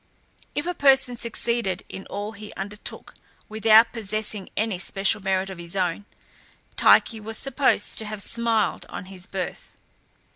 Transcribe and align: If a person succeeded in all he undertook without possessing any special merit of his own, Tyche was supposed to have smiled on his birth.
If 0.55 0.65
a 0.65 0.73
person 0.73 1.15
succeeded 1.15 1.83
in 1.87 2.07
all 2.07 2.31
he 2.31 2.51
undertook 2.57 3.13
without 3.47 3.93
possessing 3.93 4.49
any 4.57 4.79
special 4.79 5.21
merit 5.21 5.51
of 5.51 5.59
his 5.59 5.75
own, 5.75 6.05
Tyche 6.75 7.21
was 7.21 7.37
supposed 7.37 7.99
to 7.99 8.05
have 8.05 8.23
smiled 8.23 8.87
on 8.89 9.05
his 9.13 9.27
birth. 9.27 9.77